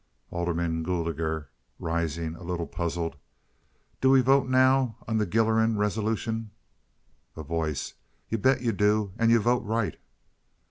Alderman 0.31 0.81
Guigler 0.81 1.49
(rising 1.77 2.33
a 2.35 2.41
little 2.41 2.65
puzzled). 2.65 3.17
"Do 4.01 4.09
we 4.09 4.21
vote 4.21 4.49
now 4.49 4.97
on 5.07 5.19
the 5.19 5.27
Gilleran 5.27 5.77
resolution?" 5.77 6.49
A 7.35 7.43
Voice. 7.43 7.93
"You 8.27 8.39
bet 8.39 8.61
you 8.63 8.71
do, 8.71 9.13
and 9.19 9.29
you 9.29 9.39
vote 9.39 9.63
right." 9.63 9.97